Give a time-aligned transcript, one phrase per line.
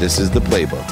[0.00, 0.90] This is the playbook.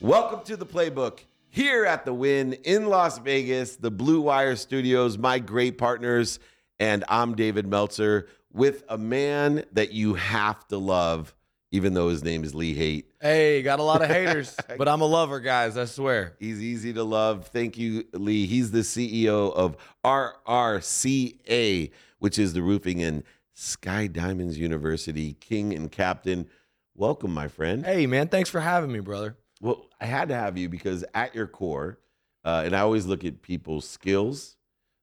[0.00, 1.18] Welcome to the playbook
[1.50, 6.38] here at the Wynn in Las Vegas, the Blue Wire Studios, my great partners,
[6.80, 11.34] and I'm David Meltzer with a man that you have to love,
[11.70, 13.12] even though his name is Lee Haight.
[13.20, 15.76] Hey, got a lot of haters, but I'm a lover, guys.
[15.76, 16.34] I swear.
[16.38, 17.48] He's easy to love.
[17.48, 18.46] Thank you, Lee.
[18.46, 21.90] He's the CEO of RRCA,
[22.20, 23.22] which is the Roofing and
[23.58, 26.46] Sky Diamonds University King and Captain.
[26.94, 27.86] Welcome, my friend.
[27.86, 28.28] Hey, man.
[28.28, 29.38] Thanks for having me, brother.
[29.62, 31.98] Well, I had to have you because at your core,
[32.44, 34.56] uh, and I always look at people's skills,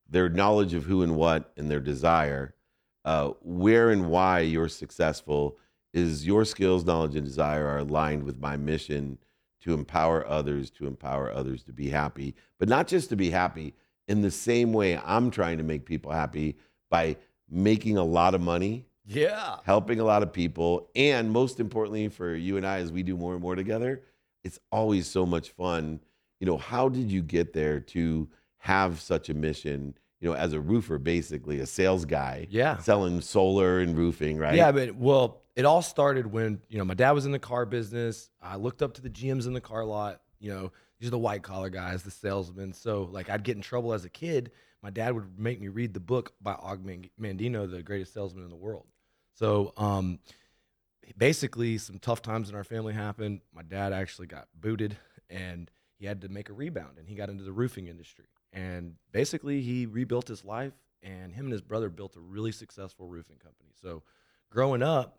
[0.08, 2.54] their knowledge of who and what, and their desire.
[3.04, 5.58] Uh, where and why you're successful
[5.92, 9.18] is your skills, knowledge, and desire are aligned with my mission
[9.62, 13.74] to empower others, to empower others to be happy, but not just to be happy
[14.08, 16.58] in the same way I'm trying to make people happy
[16.92, 17.18] by
[17.50, 19.58] making a lot of money, Yeah.
[19.64, 23.18] helping a lot of people, and most importantly for you and I, as we do
[23.18, 24.02] more and more together,
[24.44, 26.00] it's always so much fun.
[26.40, 29.96] You know, how did you get there to have such a mission?
[30.20, 32.78] You know, as a roofer, basically a sales guy, Yeah.
[32.78, 34.56] selling solar and roofing, right?
[34.56, 37.66] Yeah, but well, it all started when, you know, my dad was in the car
[37.66, 38.30] business.
[38.42, 40.22] I looked up to the GMs in the car lot.
[40.40, 40.72] You know,
[41.04, 42.72] these are the white collar guys, the salesmen.
[42.72, 44.52] So, like, I'd get in trouble as a kid.
[44.82, 46.82] My dad would make me read the book by Og
[47.20, 48.86] Mandino, the greatest salesman in the world.
[49.34, 50.20] So, um,
[51.18, 53.42] basically, some tough times in our family happened.
[53.54, 54.96] My dad actually got booted
[55.30, 58.28] and he had to make a rebound and he got into the roofing industry.
[58.54, 63.10] And basically, he rebuilt his life and him and his brother built a really successful
[63.10, 63.72] roofing company.
[63.82, 64.04] So,
[64.50, 65.18] growing up,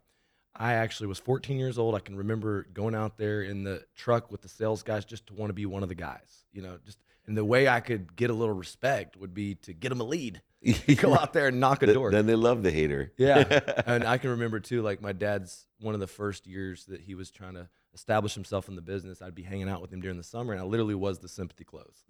[0.57, 1.95] I actually was 14 years old.
[1.95, 5.35] I can remember going out there in the truck with the sales guys just to
[5.35, 8.15] want to be one of the guys, you know, just and the way I could
[8.17, 10.43] get a little respect would be to get them a lead,
[10.97, 12.11] go out there and knock a door.
[12.11, 13.13] Then they love the hater.
[13.17, 13.61] Yeah.
[13.87, 17.15] and I can remember too, like my dad's one of the first years that he
[17.15, 19.23] was trying to establish himself in the business.
[19.23, 21.65] I'd be hanging out with him during the summer, and I literally was the sympathy
[21.65, 22.05] close.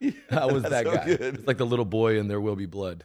[0.30, 1.04] I was That's that so guy.
[1.04, 1.20] good.
[1.20, 3.04] It's like the little boy and There Will Be Blood.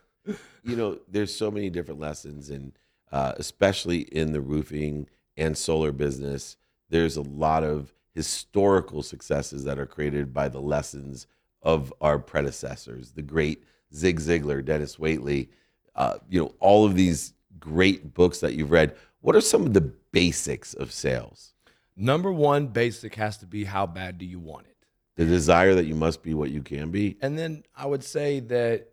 [0.64, 2.74] you know, there's so many different lessons, and
[3.12, 6.58] uh, especially in the roofing and solar business,
[6.90, 11.28] there's a lot of historical successes that are created by the lessons
[11.62, 15.50] of our predecessors, the great Zig Ziglar, Dennis Waitley,
[15.96, 18.96] uh, you know, all of these great books that you've read.
[19.22, 21.54] What are some of the basics of sales?
[21.96, 24.78] Number one basic has to be how bad do you want it?
[25.18, 27.18] The desire that you must be what you can be.
[27.22, 28.88] And then I would say that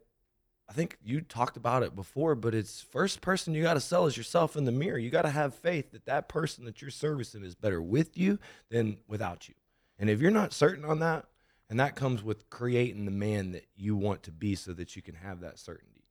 [0.69, 4.07] I think you talked about it before, but it's first person you got to sell
[4.07, 4.99] is yourself in the mirror.
[4.99, 8.39] You got to have faith that that person that you're servicing is better with you
[8.71, 9.55] than without you.
[9.99, 11.27] And if you're not certain on that,
[11.71, 15.03] and that comes with creating the man that you want to be so that you
[15.03, 16.05] can have that certainty.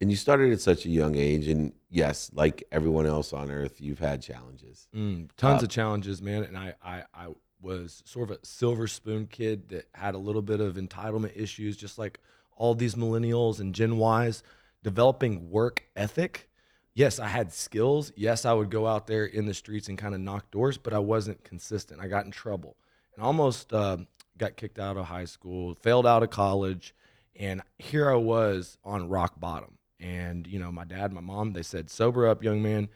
[0.00, 3.80] And you started at such a young age, and yes, like everyone else on earth,
[3.80, 4.88] you've had challenges.
[4.94, 6.42] Mm, tons Uh, of challenges, man.
[6.42, 7.28] And I, I, I
[7.60, 11.76] was sort of a silver spoon kid that had a little bit of entitlement issues,
[11.76, 12.18] just like
[12.62, 14.44] all these millennials and Gen Ys
[14.84, 16.48] developing work ethic.
[16.94, 18.12] Yes, I had skills.
[18.14, 20.94] Yes, I would go out there in the streets and kind of knock doors, but
[20.94, 22.00] I wasn't consistent.
[22.00, 22.76] I got in trouble
[23.16, 23.96] and almost uh,
[24.38, 26.94] got kicked out of high school, failed out of college.
[27.34, 29.76] And here I was on rock bottom.
[29.98, 32.88] And, you know, my dad, my mom, they said, sober up, young man.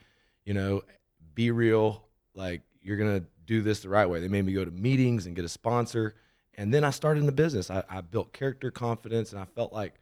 [0.45, 0.83] You know,
[1.35, 2.05] be real.
[2.33, 4.21] Like, you're to do this the right way.
[4.21, 6.15] They made me go to meetings and get a sponsor.
[6.57, 7.69] And then I started in the business.
[7.69, 9.93] I, I built character confidence and I felt like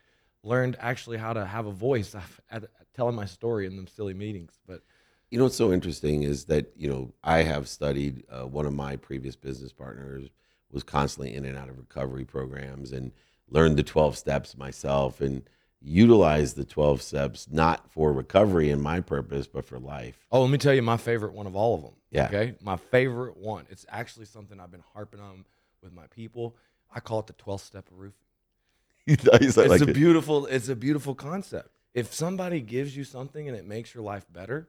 [0.43, 2.15] learned actually how to have a voice
[2.49, 4.59] at, at telling my story in them silly meetings.
[4.65, 4.81] But
[5.29, 8.23] You know what's so interesting is that you know I have studied.
[8.29, 10.29] Uh, one of my previous business partners
[10.71, 13.11] was constantly in and out of recovery programs and
[13.49, 15.43] learned the twelve steps myself and
[15.81, 20.25] utilized the twelve steps not for recovery in my purpose, but for life.
[20.31, 21.93] oh, let me tell you my favorite one of all of them.
[22.11, 22.25] Yeah.
[22.27, 22.55] Okay.
[22.61, 23.65] My favorite one.
[23.69, 25.45] It's actually something I've been harping on
[25.85, 26.57] with my people.
[26.93, 28.19] I call it the 12th step of roofing.
[29.05, 29.93] He's like it's a it.
[29.93, 34.25] beautiful it's a beautiful concept if somebody gives you something and it makes your life
[34.33, 34.67] better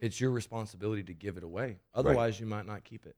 [0.00, 3.14] it's your responsibility to give it away otherwise you might not keep it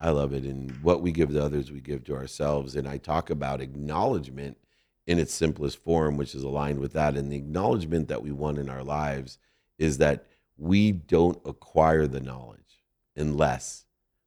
[0.00, 0.44] I love it.
[0.44, 2.76] And what we give to others, we give to ourselves.
[2.76, 4.56] And I talk about acknowledgement
[5.06, 7.16] in its simplest form, which is aligned with that.
[7.16, 9.38] And the acknowledgement that we want in our lives
[9.78, 10.26] is that
[10.56, 12.82] we don't acquire the knowledge
[13.16, 13.86] unless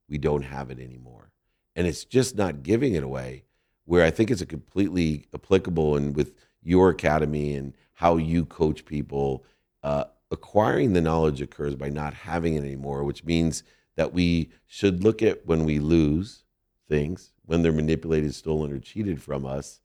[0.10, 1.32] we don't have it anymore.
[1.76, 3.44] And it's just not giving it away,
[3.86, 8.86] where I think it's a completely applicable and with your academy and how you coach
[8.86, 9.46] people,
[9.84, 13.64] uh, acquiring the knowledge occurs by not having it anymore, which means
[13.96, 16.44] that we should look at when we lose
[16.88, 19.82] things, when they're manipulated, stolen, or cheated from us.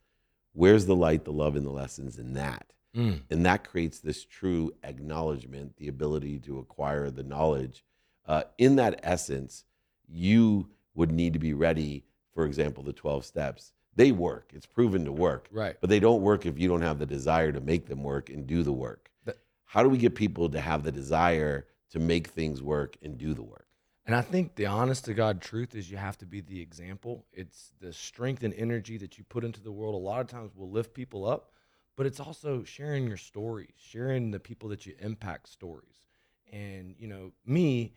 [0.52, 2.72] Where's the light, the love, and the lessons in that?
[2.96, 3.20] Mm.
[3.30, 7.84] And that creates this true acknowledgement, the ability to acquire the knowledge.
[8.26, 9.64] uh, in that essence,
[10.08, 12.04] you would need to be ready.
[12.34, 13.72] For example, the 12 steps.
[13.94, 14.50] They work.
[14.54, 15.48] It's proven to work.
[15.50, 15.76] Right.
[15.80, 18.46] But they don't work if you don't have the desire to make them work and
[18.46, 19.10] do the work.
[19.24, 23.16] That- How do we get people to have the desire to make things work and
[23.16, 23.66] do the work?
[24.04, 27.26] And I think the honest to God truth is you have to be the example.
[27.32, 29.94] It's the strength and energy that you put into the world.
[29.94, 31.50] A lot of times will lift people up,
[31.96, 36.06] but it's also sharing your stories, sharing the people that you impact stories.
[36.52, 37.94] And, you know, me,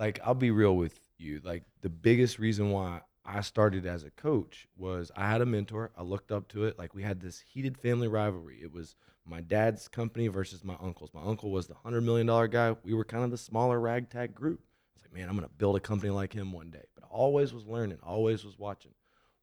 [0.00, 1.40] like, I'll be real with you.
[1.44, 5.90] Like, the biggest reason why I started as a coach was I had a mentor.
[5.96, 6.78] I looked up to it.
[6.78, 8.58] Like, we had this heated family rivalry.
[8.62, 11.10] It was my dad's company versus my uncle's.
[11.12, 12.76] My uncle was the $100 million guy.
[12.84, 14.60] We were kind of the smaller ragtag group.
[14.60, 16.84] I was like, man, I'm going to build a company like him one day.
[16.94, 18.92] But I always was learning, always was watching.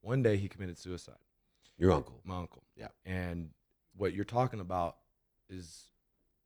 [0.02, 1.16] One day he committed suicide,
[1.78, 2.22] Your uncle.
[2.24, 2.64] my uncle.
[2.76, 2.88] Yeah.
[3.06, 3.50] And
[3.96, 4.98] what you're talking about
[5.50, 5.86] is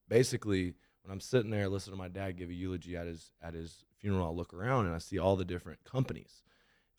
[0.08, 3.54] basically when I'm sitting there listening to my dad give a eulogy at his at
[3.54, 6.44] his funeral, I look around and I see all the different companies,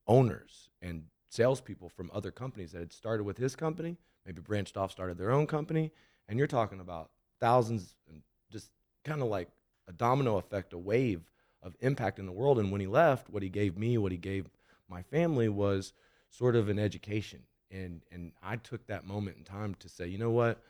[0.06, 4.90] owners and salespeople from other companies that had started with his company, maybe branched off,
[4.90, 5.92] started their own company,
[6.28, 7.10] and you're talking about
[7.40, 8.70] thousands and just
[9.04, 9.48] kind of like
[9.86, 11.30] a domino effect, a wave
[11.62, 12.58] of impact in the world.
[12.58, 14.46] And when he left, what he gave me, what he gave
[14.88, 15.92] my family was
[16.30, 17.42] sort of an education.
[17.70, 20.62] And and I took that moment in time to say, you know what,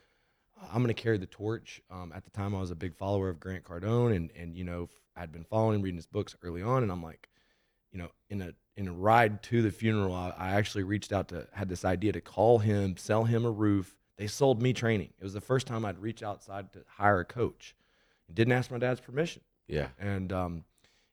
[0.71, 1.81] I'm going to carry the torch.
[1.89, 4.63] Um, at the time, I was a big follower of Grant Cardone, and and you
[4.63, 7.29] know I'd been following, reading his books early on, and I'm like,
[7.91, 11.27] you know, in a in a ride to the funeral, I, I actually reached out
[11.29, 13.95] to had this idea to call him, sell him a roof.
[14.17, 15.09] They sold me training.
[15.19, 17.75] It was the first time I'd reach outside to hire a coach.
[18.33, 19.87] Didn't ask my dad's permission Yeah.
[19.97, 20.63] and um,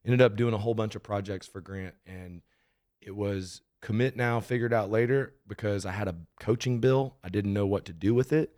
[0.04, 1.94] ended up doing a whole bunch of projects for Grant.
[2.06, 2.43] And
[3.00, 7.14] it was commit now, figured out later because I had a coaching bill.
[7.25, 8.54] I didn't know what to do with it.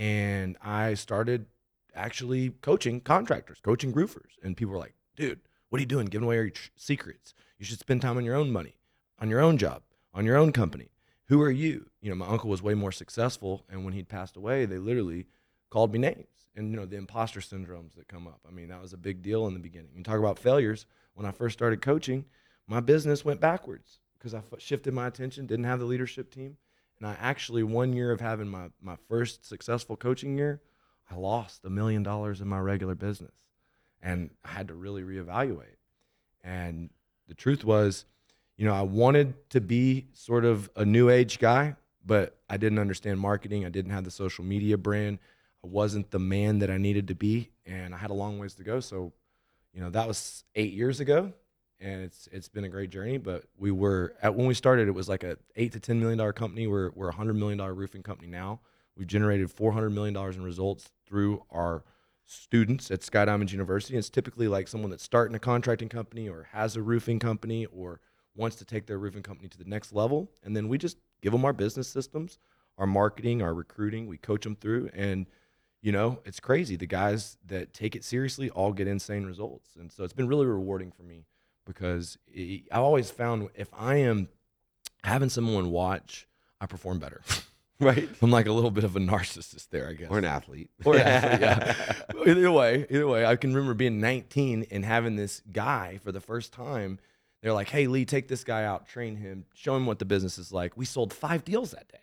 [0.00, 1.46] And I started
[1.94, 4.32] actually coaching contractors, coaching roofers.
[4.42, 6.06] And people were like, dude, what are you doing?
[6.06, 7.34] Giving away your tr- secrets.
[7.58, 8.76] You should spend time on your own money,
[9.18, 9.82] on your own job,
[10.14, 10.90] on your own company.
[11.26, 11.90] Who are you?
[12.00, 13.66] You know, my uncle was way more successful.
[13.68, 15.26] And when he'd passed away, they literally
[15.68, 18.82] called me names and you know the imposter syndromes that come up i mean that
[18.82, 21.80] was a big deal in the beginning you talk about failures when i first started
[21.80, 22.24] coaching
[22.66, 26.56] my business went backwards because i f- shifted my attention didn't have the leadership team
[27.00, 30.60] and i actually one year of having my, my first successful coaching year
[31.10, 33.32] i lost a million dollars in my regular business.
[34.02, 35.76] And i had to really reevaluate.
[36.42, 36.90] And
[37.28, 38.04] the truth was
[38.56, 42.78] you know i wanted to be sort of a new age guy but i didn't
[42.78, 43.64] understand marketing.
[43.64, 45.18] I didn't have the social media brand.
[45.62, 48.54] I wasn't the man that I needed to be, and I had a long ways
[48.54, 48.80] to go.
[48.80, 49.12] So,
[49.74, 51.32] you know, that was eight years ago,
[51.80, 53.18] and it's it's been a great journey.
[53.18, 56.18] But we were at when we started, it was like a eight to ten million
[56.18, 56.66] dollar company.
[56.66, 58.60] We're we're a hundred million dollar roofing company now.
[58.96, 61.84] We've generated four hundred million dollars in results through our
[62.26, 63.96] students at Sky Diamonds University.
[63.96, 68.00] It's typically like someone that's starting a contracting company or has a roofing company or
[68.36, 71.32] wants to take their roofing company to the next level, and then we just give
[71.32, 72.38] them our business systems,
[72.78, 74.06] our marketing, our recruiting.
[74.06, 75.26] We coach them through and
[75.82, 76.76] you know, it's crazy.
[76.76, 79.76] The guys that take it seriously all get insane results.
[79.76, 81.24] And so it's been really rewarding for me
[81.72, 84.28] because it, I've always found if I am
[85.04, 86.26] having someone watch,
[86.60, 87.22] I perform better.
[87.82, 88.10] Right.
[88.20, 90.10] I'm like a little bit of a narcissist there, I guess.
[90.10, 90.68] Or an athlete.
[90.84, 91.74] Or an athlete, yeah.
[92.26, 96.20] either way, either way, I can remember being 19 and having this guy for the
[96.20, 96.98] first time.
[97.40, 100.36] They're like, "Hey, Lee, take this guy out, train him, show him what the business
[100.36, 102.00] is like." We sold five deals that day.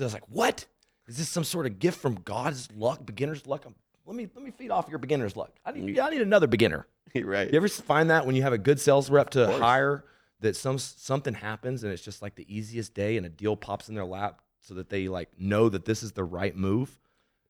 [0.00, 0.66] I was like, "What?
[1.06, 3.76] Is this some sort of gift from God's luck, beginner's luck?" I'm,
[4.06, 5.52] let me let me feed off your beginner's luck.
[5.64, 6.02] I need mm.
[6.02, 6.88] I need another beginner.
[7.22, 7.50] right.
[7.50, 10.04] You ever find that when you have a good sales rep to hire
[10.40, 13.88] that some something happens and it's just like the easiest day and a deal pops
[13.88, 16.98] in their lap so that they like know that this is the right move.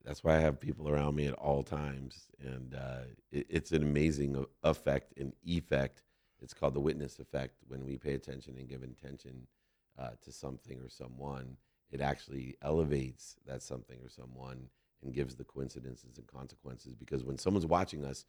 [0.04, 3.82] That's why I have people around me at all times, and uh, it, it's an
[3.82, 6.02] amazing effect and effect.
[6.42, 7.54] It's called the witness effect.
[7.68, 9.46] When we pay attention and give intention
[9.98, 11.56] uh, to something or someone,
[11.90, 14.68] it actually elevates that something or someone
[15.02, 16.94] and gives the coincidences and consequences.
[16.94, 18.26] Because when someone's watching us,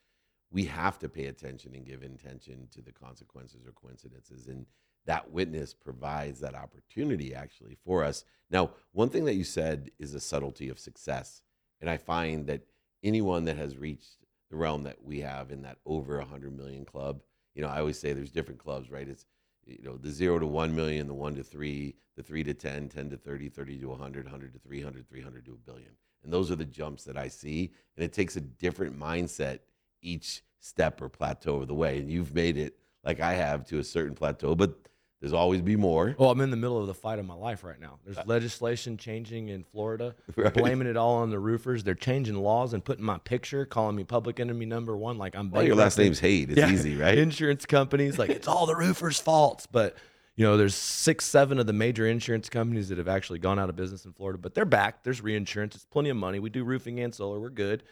[0.52, 4.48] we have to pay attention and give intention to the consequences or coincidences.
[4.48, 4.66] And
[5.06, 8.26] that witness provides that opportunity actually for us.
[8.50, 11.42] Now, one thing that you said is a subtlety of success.
[11.82, 12.62] And I find that
[13.04, 14.18] anyone that has reached
[14.50, 17.22] the realm that we have in that over 100 million club,
[17.54, 19.08] you know, I always say there's different clubs, right?
[19.08, 19.26] It's,
[19.66, 22.90] you know, the zero to 1 million, the one to three, the three to 10,
[22.90, 25.92] 10 to 30, 30 to 100, 100 to 300, 300 to a billion.
[26.24, 27.72] And those are the jumps that I see.
[27.96, 29.60] And it takes a different mindset
[30.02, 32.00] each step or plateau of the way.
[32.00, 34.56] And you've made it like I have to a certain plateau.
[34.56, 34.76] But
[35.22, 36.16] There's always be more.
[36.20, 38.00] Well, I'm in the middle of the fight of my life right now.
[38.04, 38.24] There's uh.
[38.26, 40.54] legislation changing in Florida, Right.
[40.54, 41.84] blaming it all on the roofers.
[41.84, 45.50] They're changing laws and putting my picture, calling me public enemy number one, like I'm.
[45.52, 46.50] Well, your last name's Haight.
[46.50, 46.72] It's Yeah.
[46.72, 47.18] easy, right?
[47.18, 49.96] Insurance companies like it's all the roofers' faults, but
[50.36, 53.70] you know, there's six, seven of the major insurance companies that have actually gone out
[53.70, 55.02] of business in Florida, but they're back.
[55.04, 55.76] There's reinsurance.
[55.76, 56.40] It's plenty of money.
[56.40, 57.40] We do roofing and solar.
[57.40, 57.84] We're good,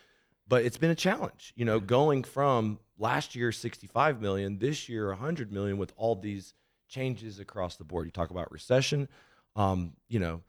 [0.48, 1.54] but it's been a challenge.
[1.56, 6.54] You know, going from last year 65 million, this year 100 million, with all these
[6.88, 8.06] changes across the board.
[8.06, 9.10] You talk about recession.
[9.56, 10.42] Um, you know,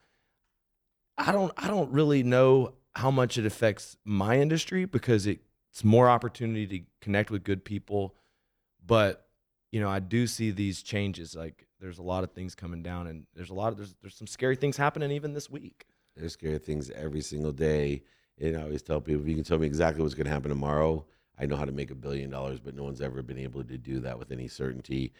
[1.17, 5.41] I don't I don't really know how much it affects my industry because it,
[5.73, 8.15] it's more opportunity to connect with good people.
[8.85, 9.27] But
[9.73, 11.35] you know, I do see these changes.
[11.35, 14.17] Like there's a lot of things coming down, and there's a lot of there's there's
[14.17, 15.87] some scary things happening even this week.
[16.17, 18.03] There's scary things every single day.
[18.41, 20.49] And I always tell people, if you can tell me exactly what's going to happen
[20.49, 21.05] tomorrow,
[21.39, 23.79] I know how to make a billion dollars, but no one's ever been able to
[23.79, 25.13] do that with any certainty.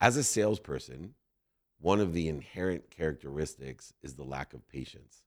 [0.00, 1.14] As a salesperson,
[1.80, 5.22] one of the inherent characteristics is the lack of patience.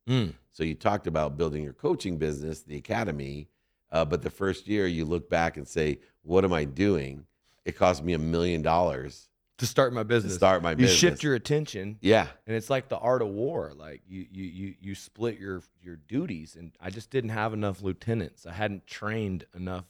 [0.52, 3.48] So you talked about building your coaching business, the academy,
[3.92, 7.26] uh, but the first year you look back and say, "What am I doing?"
[7.66, 9.30] It cost me a million dollars
[9.62, 10.34] To start my business.
[10.34, 10.98] to start my you business.
[10.98, 14.76] shift your attention yeah, and it's like the art of war like you you you
[14.82, 19.46] you split your your duties and i just didn't have enough lieutenants i hadn't trained
[19.56, 19.86] enough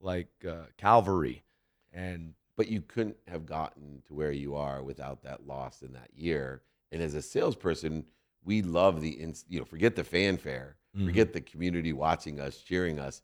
[0.00, 1.42] like uh, cavalry
[1.92, 6.10] and but you couldn't have gotten to where you are without that loss in that
[6.14, 6.62] year.
[6.92, 8.04] And as a salesperson,
[8.44, 11.06] we love the inst- you know forget the fanfare, Mhm.
[11.06, 13.22] forget the community watching us, cheering us.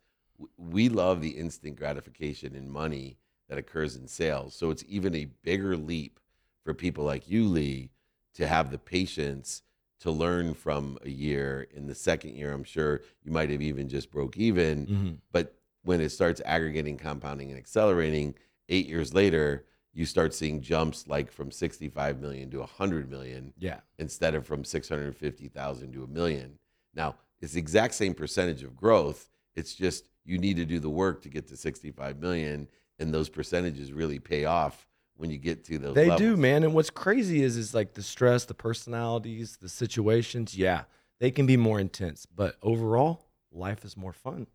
[0.57, 3.19] We love the instant gratification in money
[3.51, 4.55] that occurs in sales.
[4.55, 6.21] So it's even a bigger leap
[6.65, 7.91] for people like you, Lee,
[8.35, 9.63] to have the patience
[9.99, 11.67] to learn from a year.
[11.75, 15.19] In the second year, I'm sure you might have even just broke even Mhm.
[15.33, 18.35] but when it starts aggregating, compounding, and accelerating,
[18.69, 23.81] eight years later, you start seeing jumps like from 65 million to 100 million yeah
[23.99, 26.59] instead of from 650,000 to a million.
[26.95, 29.29] Now, it's the exact same percentage of growth.
[29.57, 32.69] It's just you need to do the work to get to 65 million,
[33.01, 36.73] and those percentages really pay off when you get to those they do man and
[36.73, 40.85] what's crazy is is like the stress the personalities the situations yeah
[41.19, 44.47] they can be more intense but overall life is more fun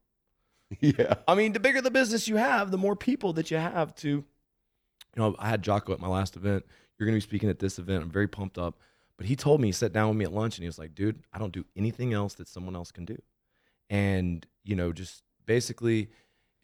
[0.79, 1.15] yeah.
[1.27, 4.09] I mean, the bigger the business you have, the more people that you have to.
[4.09, 4.25] You
[5.15, 6.65] know, I had Jocko at my last event.
[6.97, 8.03] You're going to be speaking at this event.
[8.03, 8.79] I'm very pumped up.
[9.17, 10.93] But he told me, he sat down with me at lunch and he was like,
[10.93, 13.17] dude, I don't do anything else that someone else can do.
[13.89, 16.09] And, you know, just basically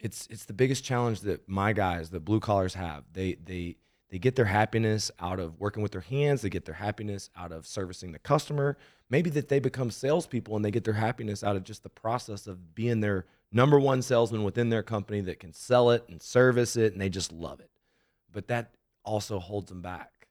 [0.02, 3.04] it's it's the biggest challenge that my guys, the blue collars have.
[3.14, 3.78] They they
[4.10, 7.52] they get their happiness out of working with their hands, they get their happiness out
[7.52, 8.78] of servicing the customer.
[9.10, 12.48] Maybe that they become salespeople and they get their happiness out of just the process
[12.48, 16.76] of being their number one salesman within their company that can sell it and service
[16.76, 17.70] it and they just love it.
[18.32, 20.28] But that also holds them back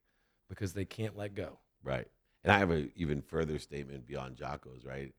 [0.48, 1.58] because they can't let go.
[1.82, 2.06] Right.
[2.44, 5.12] And I have an even further statement beyond Jocko's, right?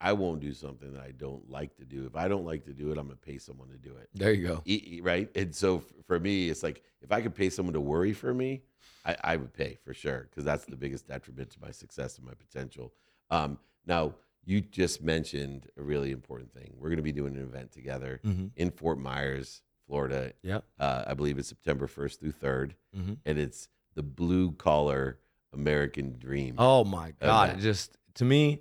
[0.00, 2.06] I won't do something that I don't like to do.
[2.06, 4.08] If I don't like to do it, I'm going to pay someone to do it.
[4.14, 4.62] There you go.
[4.64, 5.28] E- e- right?
[5.34, 8.62] And so for me, it's like if I could pay someone to worry for me,
[9.04, 12.26] I, I would pay for sure because that's the biggest detriment to my success and
[12.26, 12.92] my potential.
[13.30, 14.14] Um, now,
[14.46, 16.72] you just mentioned a really important thing.
[16.78, 18.46] We're going to be doing an event together Mm-hmm.
[18.56, 20.32] in Fort Myers, Florida.
[20.42, 20.64] Yep.
[20.78, 23.12] Uh, I believe it's September 1st through 3rd, Mm-hmm.
[23.26, 25.18] and it's the blue collar
[25.52, 26.54] American dream.
[26.58, 27.48] Oh my God.
[27.48, 27.62] It event.
[27.62, 28.60] just to me,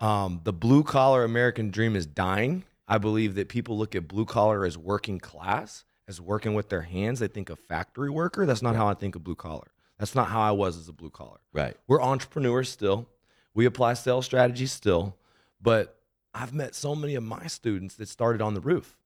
[0.00, 2.64] um, the blue collar American dream is dying.
[2.88, 6.82] I believe that people look at blue collar as working class, as working with their
[6.82, 7.18] hands.
[7.20, 8.46] They think of factory worker.
[8.46, 9.68] That's not how I think of blue collar.
[9.98, 11.38] That's not how I was as a blue collar.
[11.52, 11.76] Right.
[11.86, 13.08] We're entrepreneurs still.
[13.54, 15.16] We apply sales strategies still,
[15.60, 15.98] but
[16.34, 18.98] I've met so many of my students that started on the roof.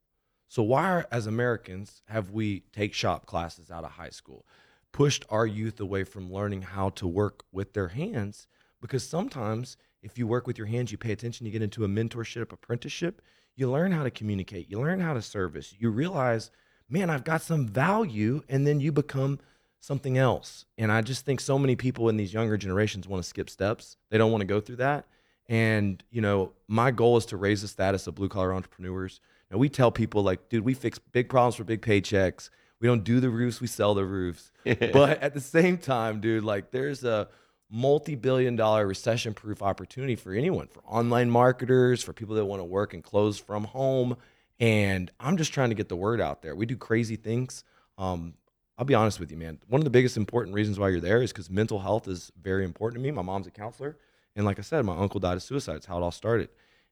[0.49, 4.45] So why, are, as Americans, have we take shop classes out of high school,
[4.91, 8.49] pushed our youth away from learning how to work with their hands?
[8.81, 11.89] Because sometimes, if you work with your hands, you pay attention, you get into a
[11.89, 13.23] mentorship, apprenticeship,
[13.57, 16.51] you learn how to communicate, you learn how to service, you realize,
[16.89, 19.39] man, I've got some value, and then you become
[19.81, 20.67] something else.
[20.79, 23.97] And I just think so many people in these younger generations want to skip steps.
[24.11, 25.07] They don't want to go through that.
[25.49, 29.21] And, you know, my goal is to raise the status of blue collar entrepreneurs.
[29.51, 32.51] Now, we tell people, like, dude, we fix big problems for big paychecks.
[32.81, 34.53] We don't do the roofs, we sell the roofs.
[34.65, 37.29] but at the same time, dude, like, there's a
[37.71, 42.61] multi billion dollar recession proof opportunity for anyone, for online marketers, for people that want
[42.61, 44.17] to work and close from home.
[44.59, 46.55] And I'm just trying to get the word out there.
[46.55, 47.65] We do crazy things.
[47.97, 48.35] Um,
[48.77, 49.59] I'll be honest with you, man.
[49.69, 52.65] One of the biggest important reasons why you're there is because mental health is very
[52.65, 53.11] important to me.
[53.11, 53.97] My mom's a counselor.
[54.37, 55.77] And like I said, my uncle died of suicide.
[55.77, 56.49] It's how it all started.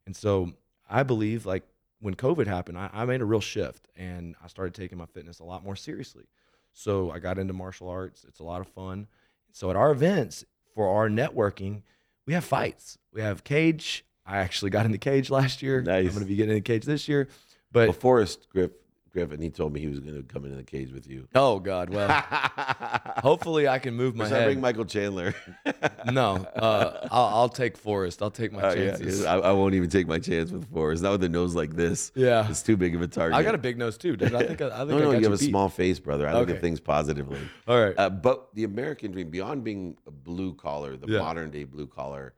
[0.06, 0.52] And so
[0.88, 1.64] I believe, like,
[2.00, 5.40] when COVID happened, I, I made a real shift and I started taking my fitness
[5.40, 6.24] a lot more seriously.
[6.72, 8.24] So I got into martial arts.
[8.28, 9.08] It's a lot of fun.
[9.52, 10.44] So at our events
[10.78, 11.82] for our networking,
[12.24, 12.98] we have fights.
[13.12, 14.04] We have cage.
[14.24, 15.82] I actually got in the cage last year.
[15.82, 16.06] Nice.
[16.06, 17.26] I'm going to be getting in the cage this year.
[17.72, 18.70] But Well, Forrest Griff,
[19.12, 21.26] Griffin, he told me he was going to come into the cage with you.
[21.34, 22.08] oh god, well,
[23.18, 24.62] hopefully I can move my Should I bring head.
[24.62, 25.34] Michael Chandler?
[26.04, 28.22] no, uh, I'll, I'll take Forrest.
[28.22, 29.24] I'll take my Oh, yeah, chances.
[29.24, 31.02] I, I won't even take my chance with Forrest.
[31.02, 32.12] Not with a nose like this.
[32.14, 32.48] yeah.
[32.48, 33.36] It's too big of a target.
[33.38, 34.34] I got a big nose too, dude.
[34.34, 35.50] I think I, I think no, I no, got you have a beat.
[35.50, 36.26] small face, brother.
[36.28, 36.54] I look Okay.
[36.54, 37.40] at things positively.
[37.66, 37.94] All right.
[37.98, 41.18] Uh, but the American dream, beyond being a blue collar, the Yeah.
[41.20, 42.34] modern day blue collar,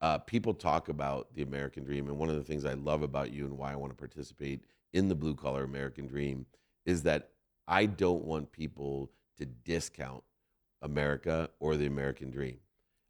[0.00, 2.08] uh, people talk about the American dream.
[2.08, 4.64] And one of the things I love about you and why I want to participate
[4.92, 6.46] in the blue collar American dream
[6.86, 7.30] is that
[7.68, 10.22] I don't want people to discount
[10.82, 12.58] America or the American dream.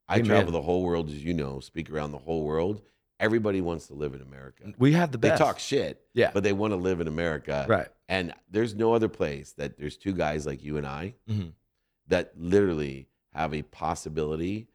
[0.08, 0.26] I Amen.
[0.26, 2.82] travel the whole world, as you know, speak around the whole world.
[3.20, 4.72] Everybody wants to live in America.
[4.78, 5.38] we have the best.
[5.38, 6.30] They talk shit, Yeah.
[6.32, 7.66] but they want to live in America.
[7.68, 7.88] right.
[8.08, 11.52] And there's no other place that there's two guys like you and I Mhm.
[12.08, 14.66] that literally have a possibility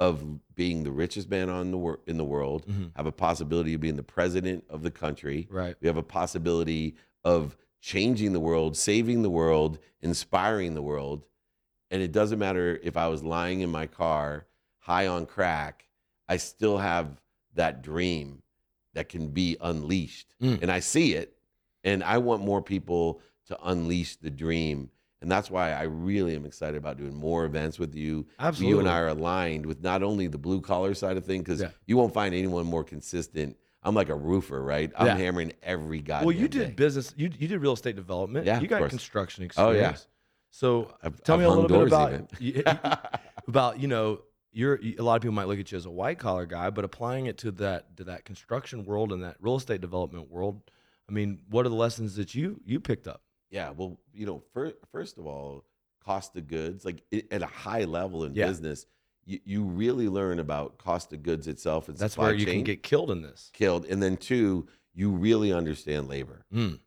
[0.00, 2.92] of being the richest man on the wor- in the world, Mhm.
[2.96, 5.46] have a possibility of being the president of the country.
[5.50, 5.76] Right.
[5.80, 11.24] We have a possibility of changing the world, saving the world, inspiring the world.
[11.90, 14.46] And it doesn't matter if I was lying in my car,
[14.78, 15.86] high on crack,
[16.28, 17.20] I still have
[17.54, 18.42] that dream
[18.94, 20.34] that can be unleashed.
[20.40, 20.62] Mm.
[20.62, 21.36] And I see it.
[21.84, 24.90] And I want more people to unleash the dream.
[25.24, 28.26] And that's why I really am excited about doing more events with you.
[28.38, 28.74] Absolutely.
[28.74, 31.62] You and I are aligned with not only the blue collar side of things, because
[31.62, 31.70] Yeah.
[31.86, 33.56] you won't find anyone more consistent.
[33.82, 34.92] I'm like a roofer, right?
[34.94, 35.16] I'm Yeah.
[35.16, 36.22] hammering every guy.
[36.22, 36.74] Well, you did day.
[36.74, 37.14] business.
[37.16, 38.44] You you did real estate development.
[38.44, 40.00] Yeah, You got construction Oh, experience.
[40.06, 40.10] yeah.
[40.50, 42.62] So I've- tell I've me a little bit about you-
[43.48, 44.20] about you know
[44.52, 46.84] you're a lot of people might look at you as a white collar guy, but
[46.84, 50.60] applying it to that to that construction world and that real estate development world.
[51.08, 53.22] I mean, what are the lessons that you you picked up?
[53.50, 55.64] Yeah, well, you know, first, first of all,
[56.04, 58.46] cost of goods, like i at a high level in Yeah.
[58.46, 58.86] business,
[59.24, 62.64] you, you really learn about cost of goods itself and That's where you chain can
[62.64, 63.50] get killed in this.
[63.52, 63.86] killed.
[63.86, 66.78] And then two, you really understand labor, Mm,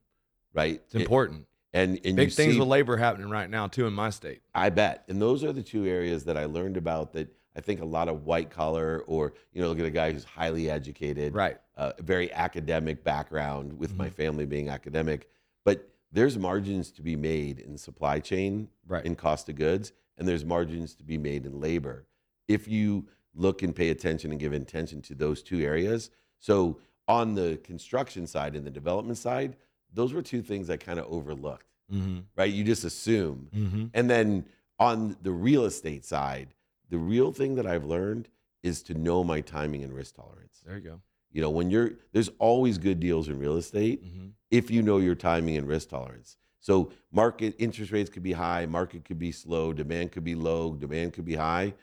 [0.53, 0.81] right?
[0.85, 1.47] it's important.
[1.73, 4.41] and and Big things see, with labor happening right now too in my state.
[4.53, 5.03] I bet.
[5.07, 8.07] And those are the two areas that I learned about that I think a lot
[8.07, 11.57] of white collar or, you know, look at a guy who's highly educated, Right.
[11.75, 14.13] uh, very academic background with my Mhm.
[14.13, 15.27] family being academic.
[15.65, 19.05] But there's margins to be made in supply chain, Right.
[19.05, 22.05] in cost of goods, and there's margins to be made in labor.
[22.47, 26.09] If you look and pay attention and give attention to those two areas.
[26.39, 29.55] So on the construction side and the development side,
[29.93, 32.19] those were two things I kind of overlooked, Mm-hmm.
[32.35, 32.51] right?
[32.51, 33.49] You just assume.
[33.55, 33.85] Mm-hmm.
[33.93, 34.45] And then
[34.79, 36.53] on the real estate side,
[36.89, 38.27] the real thing that I've learned
[38.63, 40.61] is to know my timing and risk tolerance.
[40.65, 41.01] There you go.
[41.31, 44.27] You know, when you're there's always good deals in real estate Mm-hmm.
[44.49, 46.37] if you know your timing and risk tolerance.
[46.59, 50.73] So market interest rates could be high, market could be slow, demand could be low,
[50.73, 51.73] demand could be high.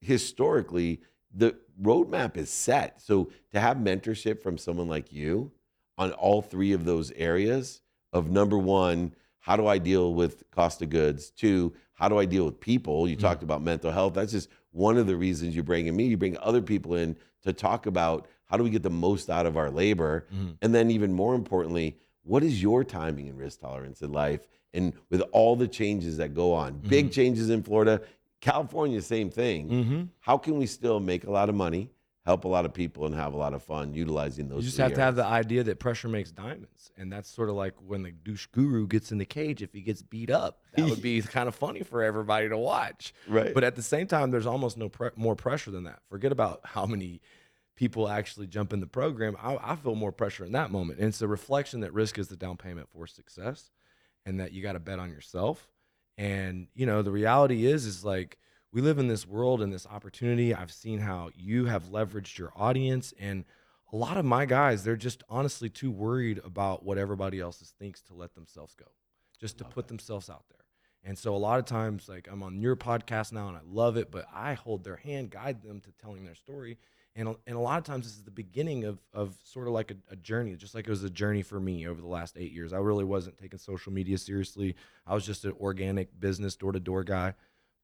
[0.00, 1.00] Historically,
[1.34, 3.00] the roadmap is set.
[3.00, 5.50] So to have mentorship from someone like you
[5.96, 7.80] on all three of those areas
[8.12, 11.30] of number one, how do I deal with cost of goods?
[11.30, 13.08] Two, how do I deal with people?
[13.08, 13.20] You Mhm.
[13.20, 14.14] talked about mental health.
[14.14, 16.06] That's just one of the reasons you bring in me.
[16.06, 19.46] You bring other people in to talk about how do we get the most out
[19.46, 20.26] of our labor?
[20.30, 20.58] Mhm.
[20.60, 24.46] And then, even more importantly, what is your timing and risk tolerance in life?
[24.74, 27.12] And with all the changes that go on, big Mhm.
[27.12, 28.02] changes in Florida,
[28.42, 29.68] California, same thing.
[29.70, 30.02] Mm-hmm.
[30.20, 31.90] How can we still make a lot of money,
[32.26, 34.64] help a lot of people, and have a lot of fun utilizing those?
[34.64, 37.54] You just have to have the idea that pressure makes diamonds, and that's sort of
[37.54, 39.62] like when the douche guru gets in the cage.
[39.62, 43.14] If he gets beat up, that would be kind of funny for everybody to watch.
[43.26, 43.54] right.
[43.54, 46.00] But at the same time, there's almost no pre- more pressure than that.
[46.10, 47.20] Forget about how many
[47.76, 49.36] people actually jump in the program.
[49.42, 52.28] I, I feel more pressure in that moment, and it's a reflection that risk is
[52.28, 53.70] the down payment for success,
[54.26, 55.68] and that you got to bet on yourself.
[56.18, 58.38] And you know, the reality is, is like
[58.72, 60.54] we live in this world and this opportunity.
[60.54, 63.44] I've seen how you have leveraged your audience, and
[63.92, 68.00] a lot of my guys, they're just honestly too worried about what everybody else thinks
[68.02, 68.86] to let themselves go,
[69.40, 69.88] just to put that.
[69.88, 70.58] themselves out there.
[71.04, 73.96] And so a lot of times, like I'm on your podcast now, and I love
[73.96, 76.78] it, but I hold their hand, guide them to telling their story.
[77.14, 79.90] And, and a lot of times this is the beginning of, of sort of like
[79.90, 82.52] a, a journey, just like it was a journey for me over the last eight
[82.52, 82.72] years.
[82.72, 84.74] I really wasn't taking social media seriously.
[85.06, 87.34] I was just an organic business door to door guy.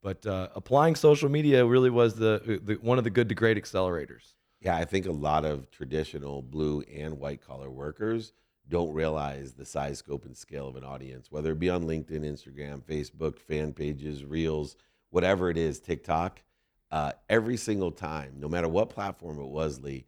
[0.02, 3.62] But uh, applying social media really was the, the one of the good to great
[3.62, 4.34] accelerators.
[4.60, 8.32] Yeah, I think a lot of traditional blue and white collar workers
[8.68, 12.20] don't realize the size, scope, and scale of an audience, whether it be on LinkedIn,
[12.20, 14.76] Instagram, Facebook, fan pages, Reels,
[15.10, 16.42] whatever it is, TikTok.
[16.90, 20.04] Uh, every single time, no matter what platform it was, Lee,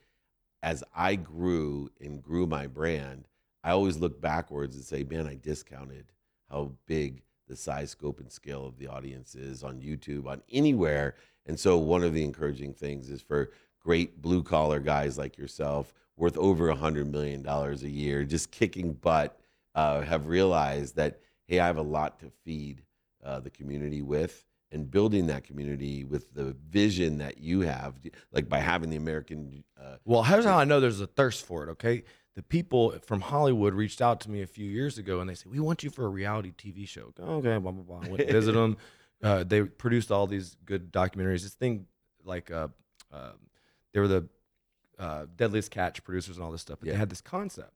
[0.62, 3.26] as I grew and grew my brand,
[3.62, 6.06] I always look backwards and say, man, I discounted
[6.50, 11.16] how big the size, scope, and scale of the audience is on YouTube, on anywhere.
[11.46, 15.92] And so, one of the encouraging things is for great blue collar guys like yourself,
[16.16, 19.38] worth over a hundred million dollars a year, just kicking butt,
[19.74, 22.82] uh, have realized that hey, I have a lot to feed
[23.24, 27.94] uh, the community with, and building that community with the vision that you have,
[28.32, 29.64] like by having the American.
[29.80, 31.70] Uh, Well, here's how I know there's a thirst for it.
[31.72, 32.04] Okay,
[32.36, 35.50] the people from Hollywood reached out to me a few years ago, and they said
[35.50, 37.12] we want you for a reality TV show.
[37.18, 37.96] Okay, blah blah blah.
[38.06, 38.76] I went to visit them.
[39.22, 41.42] Uh, they produced all these good documentaries.
[41.42, 41.86] This thing,
[42.24, 42.68] like, uh,
[43.12, 43.32] uh,
[43.92, 44.28] they were the
[44.98, 46.78] uh, Deadliest Catch producers and all this stuff.
[46.80, 46.92] But Yeah.
[46.94, 47.72] they had this concept,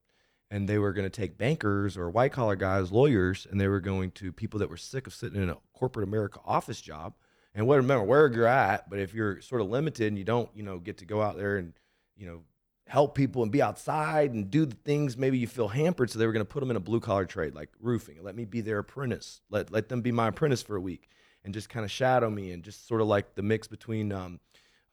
[0.54, 3.80] and they were going to take bankers or white collar guys, lawyers, and they were
[3.80, 7.14] going to people that were sick of sitting in a corporate America office job.
[7.56, 10.48] And what remember where you're at, but if you're sort of limited and you don't,
[10.54, 11.72] you know, get to go out there and,
[12.16, 12.42] you know,
[12.86, 16.10] help people and be outside and do the things maybe you feel hampered.
[16.10, 18.22] So they were going to put them in a blue collar trade like roofing.
[18.22, 19.40] Let me be their apprentice.
[19.50, 21.10] Let let them be my apprentice for a week
[21.44, 24.38] and just kind of shadow me and just sort of like the mix between um,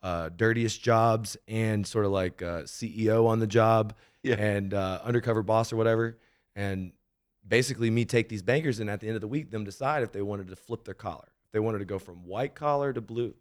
[0.04, 4.36] uh, dirtiest jobs and sort of like uh, CEO on the job Yeah.
[4.36, 6.18] and uh, undercover boss or whatever.
[6.56, 6.92] And
[7.48, 10.12] basically, me take these bankers and at the end of the week, them decide if
[10.12, 11.28] they wanted to flip their collar.
[11.46, 13.34] If they wanted to go from white collar to blue.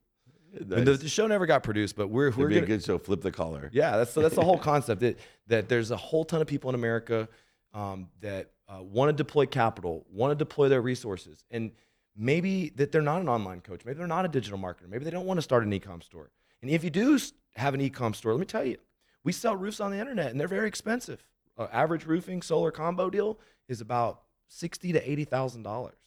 [0.53, 2.85] And the, the show never got produced, but we're we're It'd be a gonna, good
[2.85, 2.99] show.
[2.99, 3.71] Flip the collar.
[3.73, 5.01] yeah, that's that's the whole concept.
[5.01, 7.29] That that there's a whole ton of people in America
[7.73, 11.71] um, that uh, want to deploy capital, want to deploy their resources, and
[12.17, 15.11] maybe that they're not an online coach, maybe they're not a digital marketer, maybe they
[15.13, 16.31] don't want to start an e-com store.
[16.63, 17.19] And if you do
[17.57, 18.77] have an e-com store, let me tell you,
[19.25, 21.25] we sell roofs on the internet, and they're very expensive.
[21.59, 25.99] Uh, average roofing solar combo deal is about sixty to eighty thousand dollars,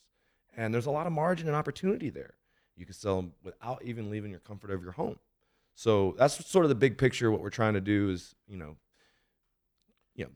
[0.58, 2.34] and there's a lot of margin and opportunity there.
[2.76, 5.18] You can sell them without even leaving your comfort of your home.
[5.76, 7.32] So that's sort of the big picture.
[7.32, 8.76] What we're trying to do is, you know,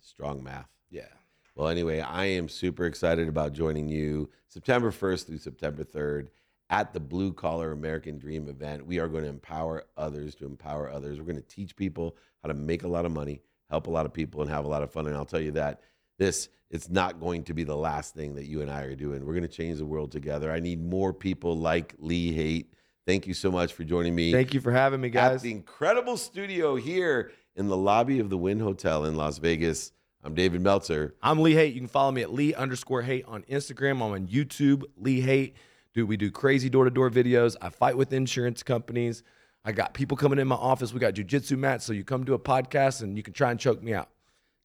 [0.02, 0.70] Strong math.
[0.90, 1.08] yeah.
[1.56, 6.28] Well, anyway, I am super excited about joining you September 1st through September 3rd
[6.70, 8.86] at the Blue Collar American Dream event.
[8.86, 11.20] We are going to empower others to empower others.
[11.20, 14.06] We're going to teach people how to make a lot of money, help a lot
[14.06, 15.08] of people, and have a lot of fun.
[15.08, 15.82] And I'll tell you that
[16.18, 19.26] this it's not going to be the last thing that you and I are doing.
[19.26, 20.52] We're going to change the world together.
[20.52, 22.74] I need more people like Lee Haight.
[23.06, 25.38] Thank you so much for joining me Thank you for having me, guys.
[25.38, 29.94] at the incredible studio here in the lobby of the Wynn Hotel in Las Vegas.
[30.26, 31.16] I'm David Meltzer.
[31.22, 31.74] I'm Lee Haight.
[31.74, 33.92] You can follow me at Lee underscore Haight on Instagram.
[33.92, 35.56] I'm on YouTube, Lee Haight.
[36.06, 37.56] We do crazy door to door videos.
[37.62, 39.24] I fight with insurance companies.
[39.66, 40.94] I got people coming in my office.
[40.94, 41.86] We got jujitsu mats.
[41.86, 44.10] So you come to a podcast and you can try and choke me out.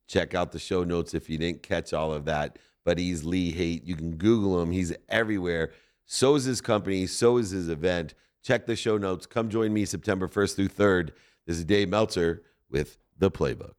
[0.07, 2.59] Check out the show notes if you didn't catch all of that.
[2.85, 3.85] But he's Lee Haight.
[3.85, 4.71] You can Google him.
[4.71, 5.73] He's everywhere.
[6.05, 7.07] So is his company.
[7.07, 8.14] So is his event.
[8.42, 9.27] Check the show notes.
[9.27, 11.11] Come join me September 1st through 3rd.
[11.47, 13.75] This is Dave Meltzer with The Playbook.